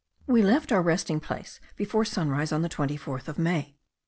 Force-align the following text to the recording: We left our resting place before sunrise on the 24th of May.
We 0.25 0.41
left 0.41 0.71
our 0.71 0.81
resting 0.81 1.19
place 1.19 1.59
before 1.75 2.05
sunrise 2.05 2.51
on 2.51 2.63
the 2.63 2.69
24th 2.69 3.27
of 3.27 3.37
May. 3.37 3.75